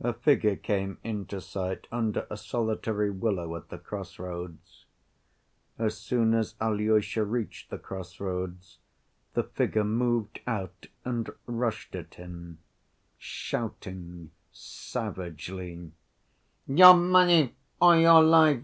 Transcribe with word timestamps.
A 0.00 0.14
figure 0.14 0.56
came 0.56 0.96
into 1.04 1.42
sight 1.42 1.88
under 1.92 2.26
a 2.30 2.38
solitary 2.38 3.10
willow 3.10 3.54
at 3.54 3.68
the 3.68 3.76
cross‐roads. 3.76 4.84
As 5.78 5.98
soon 5.98 6.32
as 6.32 6.54
Alyosha 6.58 7.22
reached 7.22 7.68
the 7.68 7.76
cross‐ 7.76 8.18
roads 8.18 8.78
the 9.34 9.42
figure 9.42 9.84
moved 9.84 10.40
out 10.46 10.86
and 11.04 11.28
rushed 11.44 11.94
at 11.94 12.14
him, 12.14 12.60
shouting 13.18 14.30
savagely: 14.50 15.92
"Your 16.66 16.94
money 16.96 17.54
or 17.78 17.94
your 17.98 18.22
life!" 18.22 18.62